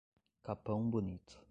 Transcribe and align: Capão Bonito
Capão 0.41 0.89
Bonito 0.89 1.39